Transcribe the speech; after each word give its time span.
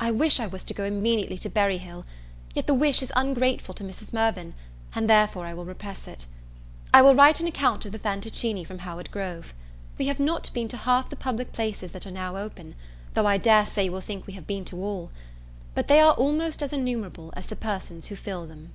I 0.00 0.10
wish 0.10 0.40
I 0.40 0.48
was 0.48 0.64
to 0.64 0.74
go 0.74 0.82
immediately 0.82 1.38
to 1.38 1.48
Berry 1.48 1.78
Hill; 1.78 2.04
yet 2.54 2.66
the 2.66 2.74
wish 2.74 3.02
is 3.04 3.12
ungrateful 3.14 3.72
to 3.74 3.84
Mrs. 3.84 4.12
Mirvan, 4.12 4.54
and 4.96 5.08
therefore 5.08 5.46
I 5.46 5.54
will 5.54 5.64
repress 5.64 6.08
it. 6.08 6.26
I 6.92 7.02
shall 7.02 7.14
write 7.14 7.38
an 7.38 7.46
account 7.46 7.84
of 7.86 7.92
the 7.92 8.00
Fantoccini 8.00 8.64
from 8.64 8.80
Howard 8.80 9.12
Grove. 9.12 9.54
We 9.96 10.06
have 10.08 10.18
not 10.18 10.50
been 10.52 10.66
to 10.66 10.76
half 10.76 11.08
the 11.08 11.14
public 11.14 11.52
places 11.52 11.92
that 11.92 12.04
are 12.04 12.10
now 12.10 12.36
open, 12.36 12.74
though 13.14 13.26
I 13.26 13.36
dare 13.38 13.64
say 13.64 13.84
you 13.84 13.92
will 13.92 14.00
think 14.00 14.26
we 14.26 14.32
have 14.32 14.48
been 14.48 14.64
to 14.64 14.76
all. 14.82 15.12
But 15.76 15.86
they 15.86 16.00
are 16.00 16.14
almost 16.14 16.64
as 16.64 16.72
innumerable 16.72 17.32
as 17.36 17.46
the 17.46 17.54
persons 17.54 18.08
who 18.08 18.16
fill 18.16 18.46
them. 18.48 18.72